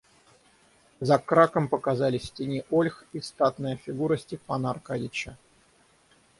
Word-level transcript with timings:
За 0.99 1.19
Краком 1.19 1.67
показалась 1.67 2.27
в 2.27 2.33
тени 2.33 2.65
ольх 2.71 3.05
и 3.13 3.21
статная 3.21 3.75
фигура 3.77 4.17
Степана 4.17 4.71
Аркадьича. 4.71 5.37